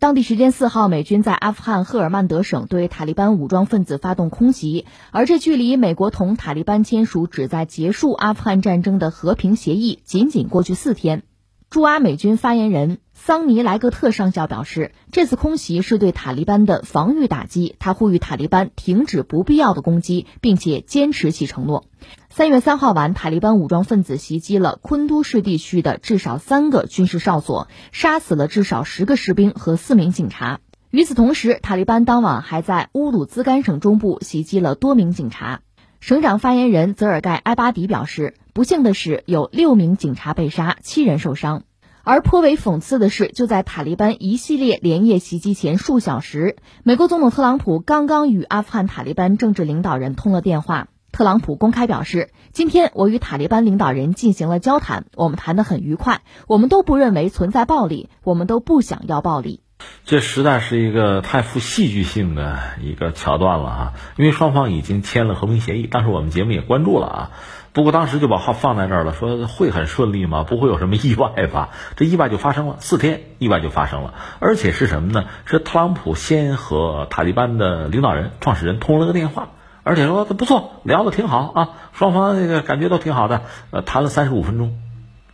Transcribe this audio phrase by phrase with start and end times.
[0.00, 11.22] 当地时间四号，美军在阿富汗赫尔曼德省对塔利班武装分子发动空袭，而这距离美国同塔利班签署旨在结束阿富汗战争的和平协议仅仅过去四天。
[11.68, 17.76] 驻阿美军发言人桑尼莱格特上校表示，这次空袭是对塔利班的防御打击。
[17.78, 21.84] 他呼吁塔利班停止不必要的攻击，并且坚持其承诺。
[22.30, 30.60] 三月三号晚，塔利班武装分子袭击了昆都市地区的至少三个军事哨所，杀死了至少十个士兵和四名警察。
[30.90, 35.60] 与此同时，塔利班当晚还在乌鲁兹干省中部袭击了多名警察。
[36.00, 41.64] 省长发言人泽尔盖埃巴迪表示，不幸的是，有六名警察被杀，七人受伤。
[42.10, 50.88] 而颇为讽刺的是，就在塔利班一系列连夜袭击前数小时，美国总统特朗普刚刚与阿富汗塔利班政治领导人通了电话。
[51.12, 59.60] 特朗普公开表示，今天我与塔利班领导人进行了交谈，我们谈得很愉快，我们都不认为存在暴力，我们都不想要暴力。
[60.04, 63.92] 这实在是一个太富戏剧性的一个桥段了啊！
[64.18, 67.30] 因为双方已经签了和平协议，当时我们节目也关注了啊。
[67.72, 70.44] 不过当时就把话放在这儿了，说会很顺利吗？
[70.44, 71.68] 不会有什么意外吧？
[71.96, 75.26] 这意外就发生了，四天意外就发生了，而且是什么呢？
[75.44, 79.48] 是特朗普先和塔利班的领导人、创始人通了个电话，
[79.82, 84.76] 而且说不错，聊的挺好啊，双方那个感觉都挺好的，呃，谈了三十五分钟。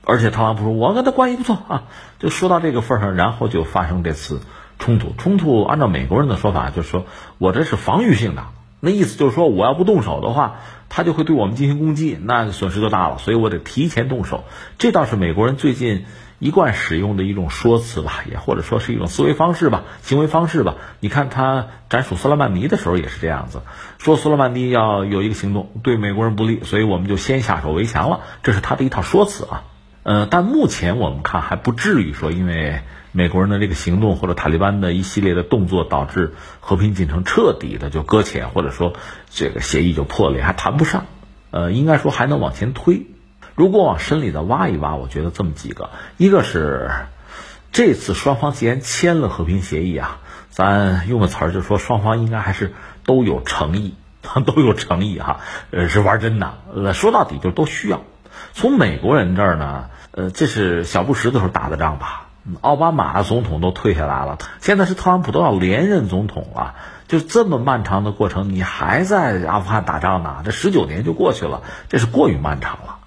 [0.08, 1.82] 而且特朗普说：“我跟他关系不错啊。”
[2.20, 4.40] 就说到这个份上，然后就发生这次
[4.78, 5.12] 冲突。
[5.18, 7.06] 冲突按照美国人的说法，就是说
[7.38, 8.44] 我这是防御性的，
[8.78, 13.18] 那意思就是说我要不动手的话，他就会对我们进行攻击，那损失就大了。
[13.18, 14.44] 所以我得提前动手。
[14.78, 16.04] 这倒是美国人最近
[16.38, 20.74] 一贯使用的一种说辞吧，也或者说是一种思维方式吧、行为方式吧。
[21.00, 23.62] 你看他斩首苏莱曼尼的时候也是这样子，
[23.98, 28.20] 说苏莱曼尼要有一个行动对美国人不利，所以我们就先下手为强了。
[28.42, 29.64] 这是他的一套说辞啊。
[30.02, 32.82] 呃，但目前我们看还不至于说，因为
[33.16, 38.92] 美国人的这个行动或者塔利班的一系列的动作，导致和平进程彻底的就搁浅，或者说
[39.30, 41.06] 这个协议就破裂，还谈不上。
[41.50, 43.06] 呃，应该说还能往前推。
[43.54, 45.88] 如果往深里再挖一挖，我觉得这么几个：
[46.18, 46.90] 一个是
[47.72, 50.18] 这次双方既然签了和平协议啊，
[50.50, 53.94] 咱用个词儿就说双方应该还是都有诚意，
[54.44, 55.40] 都有诚意哈，
[55.70, 56.58] 呃，是玩真的。
[56.74, 58.02] 呃，说到底就都需要。
[58.52, 59.86] 从美国人这儿呢。
[60.12, 62.25] 呃，这是小布什的时候打的仗吧？
[62.60, 66.74] 奥巴马总统都退下来了，现在是特朗普都要连任总统了，
[67.08, 70.42] 就这么漫长的过程，你还在阿富汗打仗呢？
[70.44, 72.98] 这十九年就过去了，这是过于漫长了。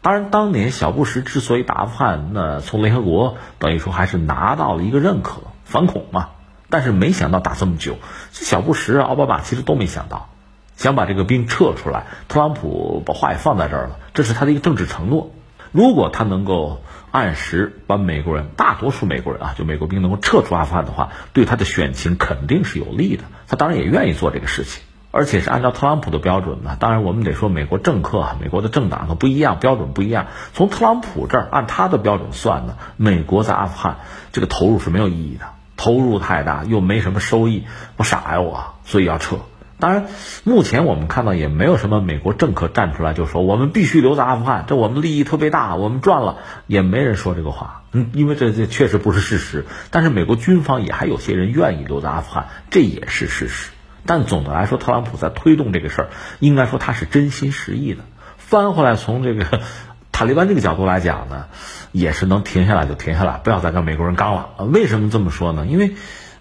[0.00, 6.28] 当然，当年小布什之所以打阿富汗，那从联合国等于说还是拿到了一个认可，反恐嘛。
[6.70, 7.96] 但是没想到打这么久，
[8.32, 10.28] 小布什、奥巴马其实都没想到，
[10.76, 12.06] 想把这个兵撤出来。
[12.28, 15.30] 特朗普把话也放在这儿了，这是他的一个政治承诺。
[15.72, 16.80] 如果他能够
[17.10, 23.24] 按时把美国人，大多数美国人啊，就美国兵能够撤出阿富汗的话，对他的选情肯定是有利的。
[23.48, 26.76] 他当然也愿意做这个事情，而且是按照特朗普的标准呢。
[26.78, 30.26] 当然，我们得说美国政客、美国的政党它不一样，标准不一样。
[30.52, 33.98] 从特朗普这儿按他的标准算呢，美国在阿富汗
[34.32, 35.46] 这个投入是没有意义的，
[35.76, 37.64] 投入太大又没什么收益，
[37.96, 39.38] 我傻呀我，所以要撤。
[39.78, 40.06] 当然，
[40.44, 47.82] 目前我们看到也没有什么美国政客站出来就说我们必须留在阿富汗，这我们利益特别大，我们赚了，也没人说这个话。
[47.92, 49.66] 嗯，因为这这确实不是事实。
[49.90, 53.70] 但是美国军方也还有些人愿意留在阿富汗，这也是事实。
[54.06, 58.02] 但总的来说，特朗普在推动这个事儿，应该说他是真心实意的。
[58.38, 59.60] 翻回来从这个
[60.10, 61.48] 塔利班这个角度来讲呢，
[61.92, 64.48] 也是能停下来就停下来，不要再跟美国人刚了。
[64.72, 65.66] 为什么这么说呢？
[65.66, 65.96] 因为。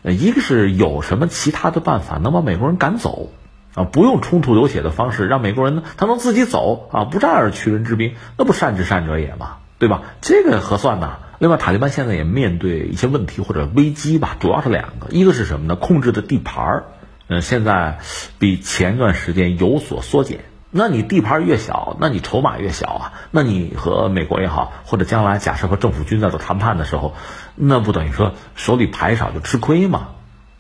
[0.06, 3.32] 呃，一个是有什么其他的办法能把美国人赶走，
[3.74, 10.04] 啊，不用冲突流血的方式，让美国人呢他能自己走啊，不战而屈人之兵，那不善之善者也嘛，对吧？
[10.22, 11.18] 这个合算呐。
[11.40, 15.76] 另外，塔利班现在也面对一些问题或者危机吧，主要是两个，一个是什么呢？
[15.76, 16.84] 控制的地盘儿，
[17.28, 17.98] 嗯，现在
[18.38, 20.42] 比前段时间有所缩减。
[20.78, 23.14] 那你地盘越小，那你筹码越小啊。
[23.32, 27.16] 那你和美国也好，或者将来假设和政府军在做谈判的时候，
[27.56, 30.10] 那不等于说手里牌少就吃亏吗？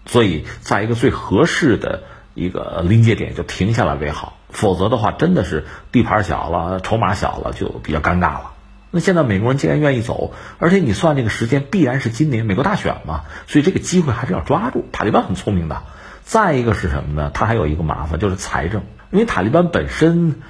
[0.05, 2.03] 所以在一个最合适的
[2.33, 8.51] 一个临界点就停下来为好，否则的话真的是地盘小了，筹码小了就比较尴尬了。
[8.91, 14.85] 那现在美国人既然愿意走，而且你算这个时间必然是今年美国大选嘛，所以这个机会还是要抓住。
[14.93, 15.81] 塔利班很聪明的。
[16.23, 17.31] 再一个是什么呢？
[17.33, 18.83] 他还有一个麻烦就是财政。
[19.15, 20.41] 因为塔利班本身，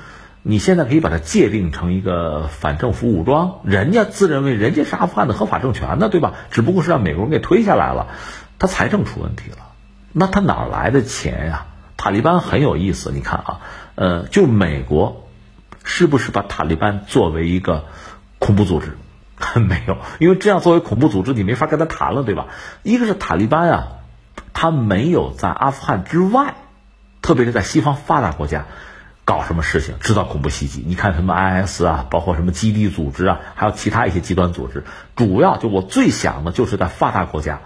[0.41, 6.33] 你现在可以把它界定成一个反政府武装，人家自认为人家是阿富汗的合法政权呢，对吧？
[6.49, 8.07] 只不过是让美国人给推下来了，
[8.57, 9.57] 他财政出问题了，
[10.13, 11.67] 那他哪来的钱呀？
[11.95, 13.59] 塔利班很有意思，你看啊，
[13.93, 15.27] 呃，就美国
[15.83, 17.85] 是不是把塔利班作为一个
[18.39, 18.97] 恐怖组织？
[19.61, 22.47] 没有，因为这样作为恐怖组织，你没法跟他谈了，对吧？
[22.81, 23.87] 一个是塔利班啊，
[24.53, 26.55] 他没有在阿富汗之外，
[27.25, 28.67] 特别是在西方发达国家
[29.23, 30.83] 搞什么事情，制造恐怖袭击。
[30.85, 34.83] 你看什么 IS 啊，包括什么基地组织啊，还有其他一些极端组织，
[35.15, 37.61] 主要就我最想的就是在发达国家，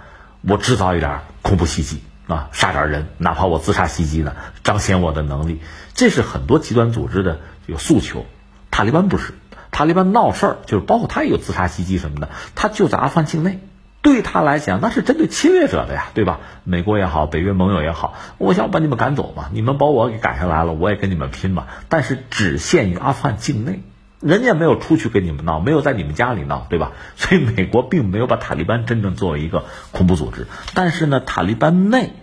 [0.48, 4.34] 我制造一点恐怖袭击啊，杀点人，哪怕我自杀袭击呢，
[4.64, 5.60] 彰显我的能力。
[5.94, 8.26] 这是很多极端组织的这个诉求。
[8.72, 9.34] 塔利班不是。
[9.72, 13.60] 塔利班闹事儿，就是包括他也有自杀袭击什么的，他就在阿富汗境内，
[14.01, 16.40] 对他来讲那是针对侵略者的呀，对吧？
[16.63, 21.68] 美国也好，北约盟友也好，我想把你们赶走嘛，你们把我给赶下来了，我也跟你们拼嘛。
[21.90, 23.81] 但是只限于阿富汗境内，
[24.22, 26.92] 人家没有出去跟你们闹，没有在你们家里闹，对吧？
[27.18, 30.48] 所以美国并没有把塔利班真正作为一个恐怖组织。
[30.74, 32.13] 但是呢，塔利班内，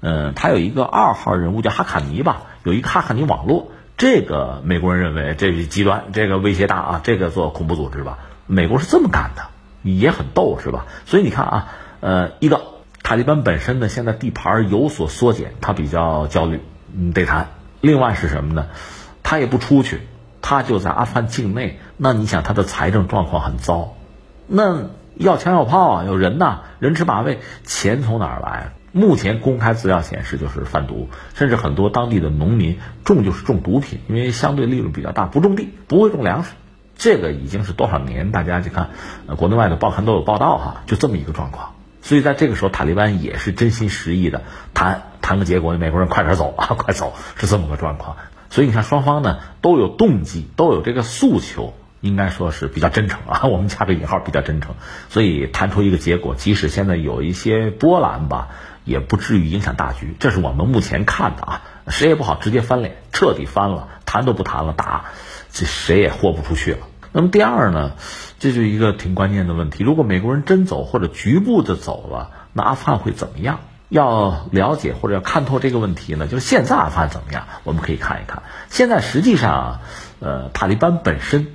[0.00, 3.72] 嗯，他有一个二号人物叫哈卡尼吧，有一个哈卡尼网络。
[3.98, 8.18] 这个美国人认为这是极端，这个威胁大啊，这个做恐怖组织吧。
[8.46, 9.48] 美国是这么干的，
[9.94, 10.86] 也很逗，是吧？
[11.04, 11.68] 所以你看啊，
[12.00, 12.62] 呃，一个
[13.02, 16.60] 塔利班本身呢，现在地盘有所缩减，他比较焦虑，
[16.96, 17.48] 嗯，得谈。
[17.80, 18.66] 另外是什么呢？
[19.22, 20.00] 他也不出去，
[20.42, 21.78] 他就在阿富汗境内。
[21.96, 23.94] 那你想，他的财政状况很糟，
[24.46, 28.72] 那要枪要炮啊，有人呐，人吃马喂，钱从哪儿来？
[28.92, 36.52] 目前公开资料显示，就是贩毒，甚至很多当地的农民种就是种毒品，因为相对利润比较大，不种地，不会种粮食。
[36.96, 38.32] 这个已经是多少年？
[38.32, 38.90] 大家去看，
[39.26, 41.74] 呃，国内外的报刊都有报道哈，就这么一个状况。
[42.02, 44.42] 所以在这个时候，塔利班也是真心实意的
[44.74, 48.16] 谈谈个结果，美国人快点走啊， 快走，是这么个状况。
[48.50, 51.74] 所以你看，双方呢都有动机，都有这个诉求。
[52.02, 54.74] 应该说是比较真诚啊， 我们加个引号，比较真诚，
[55.08, 58.48] 所以谈出一个结果，即使现在有一些波澜吧，
[58.84, 60.14] 也不至于影响大局。
[60.20, 65.06] 这是我们目前看的啊，谁也不好直接翻脸，彻底翻了，谈都不谈了，打，
[65.56, 66.78] 这谁也豁不出去了。
[67.12, 67.92] 那么第二呢，
[68.38, 73.60] 这就一个挺关键的问题，如果美国人真走或者局部的走了，那阿富汗会怎么样？
[73.88, 77.46] 要了解或者要看透这个问题呢，就是现在阿富汗怎么样？
[77.64, 79.80] 我们可以看一看，现在实际上，
[80.20, 81.48] 呃，塔利班本身。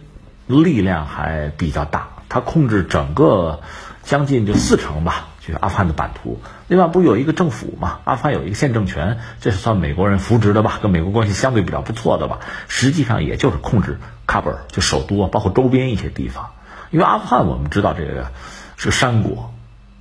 [0.48, 3.62] 力量还比较大，他控制整个
[4.04, 6.40] 将近就四成吧，就是阿富汗的版图。
[6.68, 12.40] 另外不有一个政府嘛，阿富汗有一个县政权，这是算美国人扶植的吧，跟美国关系相对比较不错的吧。
[12.68, 13.98] 实际上也就是控制
[14.28, 16.52] 喀布尔，就首都啊，包括周边一些地方。
[16.92, 18.32] 因为阿富汗我们知道这个
[18.78, 19.52] 是个山国，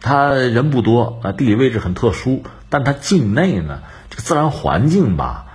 [0.01, 5.47] 它人不多啊，地理位置很特殊，但它境内呢这个自然环境吧，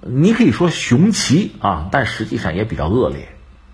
[0.00, 3.28] 你可以说雄奇啊，但实际上也比较恶劣。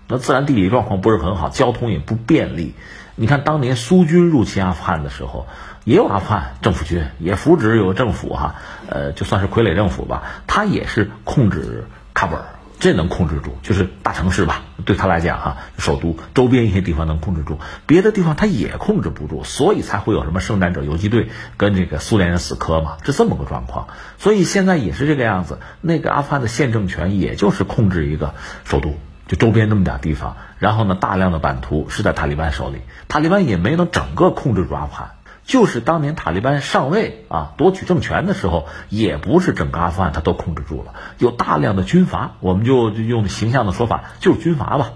[0.09, 2.73] 那自然地理状况不是很好，交通也不便利。
[3.15, 5.47] 你看当年苏军入侵阿富汗的时候，
[5.83, 8.55] 也有阿富汗政府军，也扶植有政府哈，
[8.89, 12.43] 呃，就算是傀儡政府吧，他也是控制喀布尔，
[12.79, 23.89] 这能控制住，就是大城市吧，对他来讲哈，首都周边一些地方能控制住，别的地方他也控制不住，所以才会有什么圣战者游击队跟这个苏联人死磕嘛，是这么个状况。
[24.17, 28.33] 所以现在也是这个样子，那个阿富汗的现政权也就是控制一个
[28.63, 28.95] 首都。
[29.27, 35.11] 就周边那么点地方，然后呢，大量的版图是在塔利班手里，塔利班也没能整个控制住阿富汗。
[35.45, 44.91] 就是当年塔利班上位啊，夺取政权的时候，也不是整个阿富汗他都控制住了，有大量的军阀，我们就用形象的说法，就是军阀吧。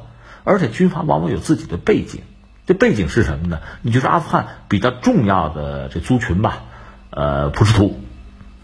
[0.46, 2.22] 而且军阀往往有自己的背景，
[2.66, 3.60] 这背景是什么呢？
[3.82, 6.60] 你就是阿富汗比较重要的这族群吧，
[7.10, 8.00] 呃，普什图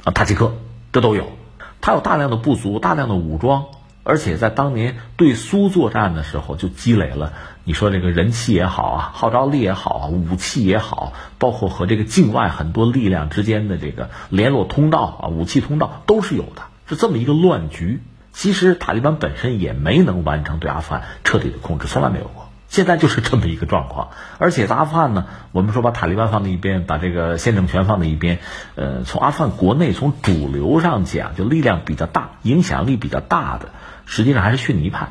[0.06, 0.54] 啊，塔吉克，
[0.94, 1.34] 这都有，
[1.82, 3.66] 他有大量的部族，大量的武装。
[4.04, 7.34] 而且在当年对苏作战的时候，就积累了
[7.64, 18.02] 你说这个人气也好啊，号召力也好啊，武器也好，包括和这个境外很多力量之间的这个联络通道啊，武器通道都是有的，是这么一个乱局。
[18.34, 22.50] 其实塔利班本身也没能完成对阿富汗彻底的控制，从来没有过。
[22.68, 24.10] 现在就是这么一个状况。
[24.40, 28.40] 而且阿富汗呢，我们说把塔利班放在一边，把这个县政权放在一边，
[28.74, 33.70] 呃，从阿富汗国内从主流上讲，就力量比较大、影响力比较大的。
[34.06, 35.10] 实际上还是逊尼派，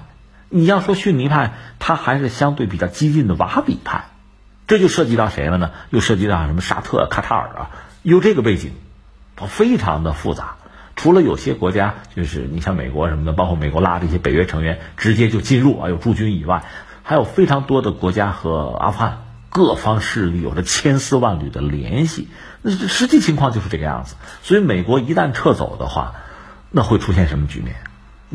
[0.49, 4.05] 你要说逊尼派，他还是相对比较激进的瓦比派，
[4.67, 5.71] 这就涉及到谁了呢？
[5.91, 7.71] 又涉及到什么沙特、卡塔尔啊？
[8.03, 8.73] 有这个背景，
[9.49, 10.57] 非常的复杂。
[10.95, 16.65] 除了有些国家，就是你像美国什么的，包括美国拉这些北约成员直接就进入啊，有驻军以外，
[17.03, 22.29] 还有非常多的国家和阿富汗各方势力有着千丝万缕的联系。
[22.61, 24.17] 那实际情况就是这个样子。
[24.43, 26.15] 所以美国一旦撤走的话，
[26.71, 27.77] 那会出现什么局面？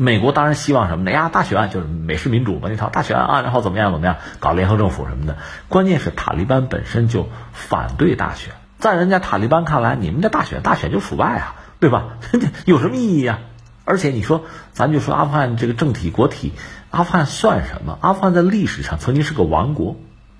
[0.00, 1.10] 美国当然希望什么呢？
[1.10, 5.36] 呀，大选就是美式民主嘛，那套大选啊，然后怎么样怎么样，搞联合政府什么的。
[5.68, 12.18] 关键是塔利班本身就反对大选，在人家塔利班看来，你们的大选大选就腐败啊，对吧？
[12.64, 13.40] 有什么意义啊？
[13.84, 16.52] 而且你说，咱就说阿富汗这个政体国体，
[16.90, 17.98] 阿富汗算什么？
[18.00, 19.96] 阿富汗在历史上曾经是个王国，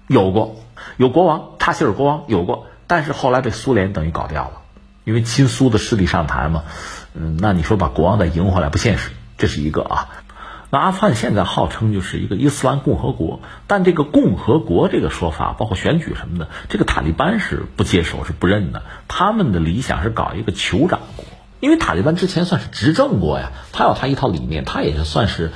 [0.06, 0.56] 有过，
[0.96, 4.60] 有国王查希尔国王有过，但是后来被苏联等于搞掉了，
[5.04, 6.62] 因为亲苏的势力上台嘛。
[7.14, 10.08] 嗯，那你说把国王再赢回来不现实，这是一个啊。
[10.70, 18.82] 那阿富汗现在号称就是一个伊斯兰共和国，但这个共和国这个说法，包括选举什么的，这个塔利班是不接受、是不认的。
[19.08, 21.24] 他们的理想是搞一个酋长国，
[21.60, 25.52] 因为塔利班之前算是执政过呀，他有他一套理念，他也是算是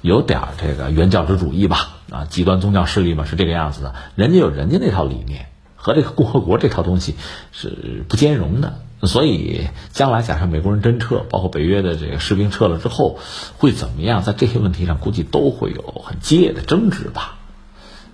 [0.00, 7.14] 有点这个原教旨主义吧，啊，极端宗教势力嘛是这个样子的，人家有人家那套理念，和这个共和国这套东西
[7.52, 8.80] 是不兼容的。
[9.02, 13.18] 所以，将来假设美国人真撤，包括北约的这个士兵撤了之后，
[13.58, 14.22] 会怎么样？
[14.22, 17.36] 在这些问题上，估计都会有很激烈的争执吧。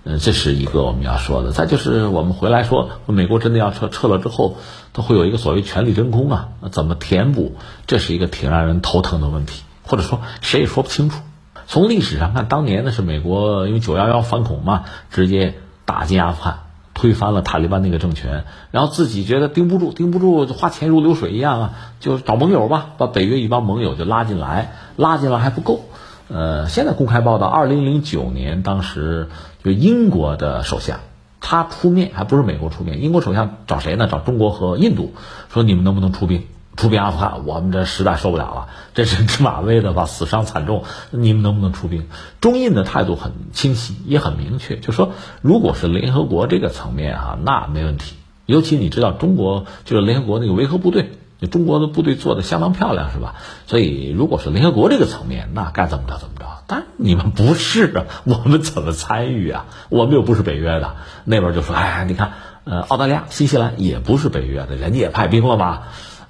[0.05, 1.53] 嗯，这是一个我们要说的。
[1.53, 4.57] 再就是我们回来说，美国真的要撤，撤了之后，
[4.93, 7.55] 它会有一个所谓权力真空啊，怎么填补？
[7.87, 11.21] 这是一个挺让人头疼的问题，或者说谁也说不清楚。
[11.69, 16.65] 从历史上看，当年呢是美国因为九幺幺反恐嘛，直接打进阿富汗。
[16.95, 21.71] 推翻了塔利班那个政权，然后自己觉得盯不住，盯不住就花钱如流水一样啊，
[22.01, 25.85] 就找盟友吧，把北约一帮盟友就拉进来，拉进来还不够。
[26.29, 29.29] 呃，现在公开报道，二零零九年当时
[29.65, 31.01] 就英国的首相
[31.41, 34.07] 他出面，还不是美国出面，英国首相找谁呢？
[34.11, 35.13] 找中国和印度，
[35.53, 36.45] 说你们能不能出兵？
[36.77, 42.09] 出兵阿富汗，我们这实在受不了了，这人吃马威的吧，死伤惨重，你们能不能出兵？
[42.41, 45.13] 中印的态度很清晰，也很明确，就说
[45.43, 48.17] 如果是联合国这个层面啊，那没问题。
[48.47, 51.13] 尤其你知道，中国就是联合国那个维和部队，
[51.51, 53.37] 中国的部队做的相当漂亮，是吧？
[53.67, 56.47] 所以如果是联合国这个层面，那该怎么着怎么着。
[56.67, 59.67] 但你们不是啊，我们怎么参与啊？
[59.91, 60.97] 我们又不是北约的。
[61.25, 62.33] 那边就说，哎，你看，
[62.65, 65.83] 呃，澳大利亚、新西兰也不是北约的，人家也派兵了嘛。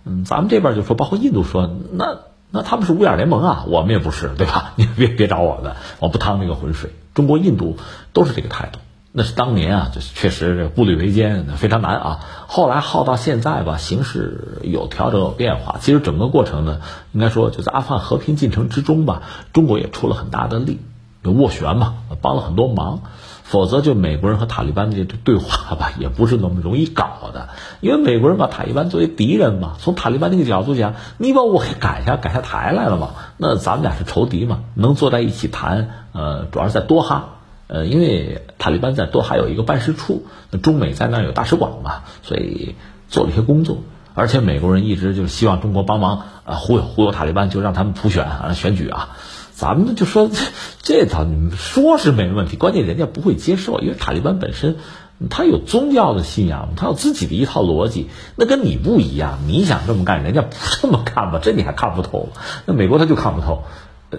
[0.04, 2.18] 嗯，咱们这边就说，包括印度说，那
[2.50, 4.72] 那他们是五眼联盟啊，我们也不是，对吧？
[4.76, 6.90] 你别别找我们，我不趟那个浑水。
[7.14, 7.76] 中国、印度
[8.12, 8.78] 都是这个态度。
[9.14, 12.20] 那是当年啊，就是确实这步履维艰，非常难啊。
[12.46, 15.76] 后来耗到现在吧，形势有调整有变化。
[15.80, 16.80] 其实整个过程呢，
[17.12, 20.80] 应该说就在阿富汗和平进程之中吧，中国也出了很大的力，
[21.22, 23.02] 有斡旋嘛，帮了很多忙。
[23.52, 27.50] 否则，就美国人和塔利班的这对话吧，也不是那么容易搞的。
[27.82, 35.90] 因为美国人把塔利班作为敌人嘛，从塔利班那个角度讲，你把我给赶下赶下台来了嘛，那咱们俩是仇敌嘛，能坐在一起谈。
[36.12, 40.24] 呃，主要是在多哈，呃，因为塔利班在多哈有一个办事处，
[40.62, 42.74] 中美在那儿有大使馆嘛，所以
[43.10, 43.82] 做了一些工作。
[44.14, 49.10] 而且美国人一直就是希望中国帮忙啊，忽悠忽悠塔利班，就让他们普选啊，选举啊。
[49.62, 50.28] 咱们就说
[50.82, 54.78] 这套，你说是没问题，关键人家不会接受，因为塔利班本身
[55.30, 59.38] 他有宗教的信仰，他有自己的一套逻辑，那跟你不一样。
[59.46, 60.48] 你想这么干，人家不
[60.80, 61.38] 这么看吧？
[61.40, 62.30] 这你还看不透？
[62.66, 63.62] 那美国他就看不透，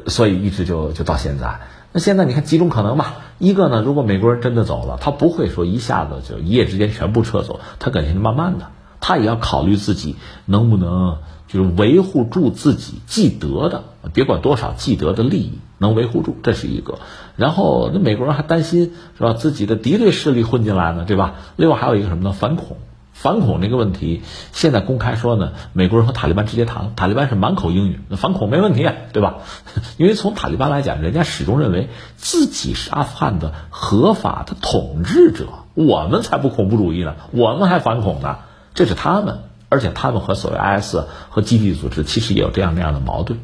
[0.07, 1.59] 所以一直就就到现在。
[1.91, 3.15] 那现在你看几种可能吧？
[3.38, 8.67] 一个呢，如果美国人真的走了，他不会说一下子就一夜之间全部撤走，他肯定是慢慢的，
[9.01, 11.17] 他也要考虑自己能不能。
[11.45, 13.83] 就是维护住自己既得的，
[14.13, 17.00] 别管多少既得的利益能维护住，这是一个。
[17.36, 19.33] 然后那美国人还担心是吧？
[19.33, 21.36] 自己的敌对势力混进来呢，对吧？
[21.55, 22.31] 另外还有一个什么呢？
[22.31, 22.77] 反恐，
[23.13, 29.38] 反恐这个问题，现在公开说呢，美国人和塔利班直接谈，塔利班是满口英语，那反恐没问题，对吧？
[29.98, 38.38] 因为从塔利班来讲，人家始终认为自己是阿富汗的合法的统治者，我们才不恐怖主义呢，我们还反恐呢，
[38.74, 39.39] 这是他们。
[39.69, 40.98] 而且他们和所谓 IS
[41.31, 43.39] 和基地组织其实也有这样那样的矛盾。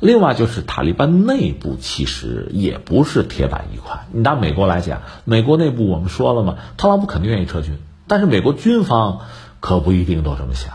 [0.00, 4.06] 另外就是塔利班内部其实也不是铁板一块。
[4.12, 9.20] 你拿美国来讲，美国内部我们说了嘛，特朗普肯定愿意撤军，但是美国军方
[9.60, 10.74] 可不一定都这么想。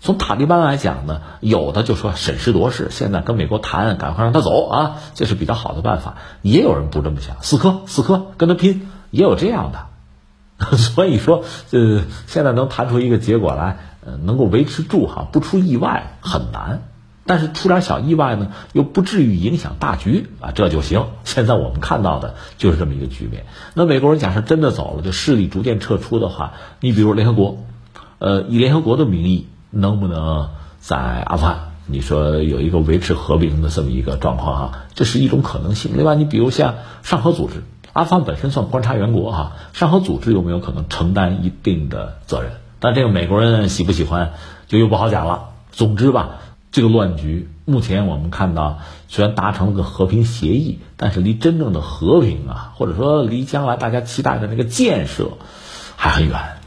[0.00, 6.16] 从塔利班来讲呢，有的就说审时度势，现在跟美国谈，赶快让他走啊，这是比较好的办法。
[6.42, 10.76] 也有人不这么想，死磕死磕跟他拼，也有这样的。
[10.76, 13.78] 所以说，呃，现在能谈出一个结果来。
[14.22, 16.80] 能够维持住哈，不出意外很难，
[17.28, 21.04] 但是出点小意外呢，又不至于影响大局啊，这就行。
[21.24, 23.44] 现在我们看到的就是这么一个局面。
[23.74, 27.58] 那美国人假设真的走了，就势力逐渐撤出的话，你比如联合国，
[28.18, 30.48] 呃，以联合国的名义，能不能
[30.80, 35.92] 在阿富汗，你说有一个维持和平的这么一个状况啊，这是一种可能性。
[35.94, 42.52] 另外，你比如像上合组织，阿富汗本身算观察员国哈，上合组织有没有可能承担一定的责任？
[42.80, 44.32] 但这个美国人喜不喜欢，
[44.66, 45.50] 就又不好讲了。
[45.72, 46.38] 总之吧，
[46.70, 55.38] 这个乱局目前我们看到，虽然达成了个和平协议，但是离真正的和平啊，或者说离将来大家期待的那个建设，
[55.96, 56.57] 还很远。